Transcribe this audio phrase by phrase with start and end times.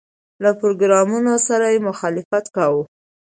[0.43, 2.83] له پروګرامونو سره مخالفت کاوه.